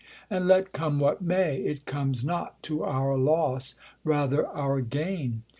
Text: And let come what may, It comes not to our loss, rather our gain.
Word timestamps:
And 0.31 0.47
let 0.47 0.71
come 0.73 0.99
what 0.99 1.21
may, 1.21 1.57
It 1.57 1.85
comes 1.85 2.25
not 2.25 2.63
to 2.63 2.83
our 2.83 3.15
loss, 3.15 3.75
rather 4.03 4.47
our 4.47 4.81
gain. 4.81 5.43